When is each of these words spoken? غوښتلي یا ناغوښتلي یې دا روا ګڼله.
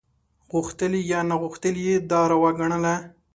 غوښتلي 0.51 1.01
یا 1.11 1.19
ناغوښتلي 1.29 1.81
یې 1.89 1.95
دا 2.11 2.21
روا 2.31 2.51
ګڼله. 2.59 2.95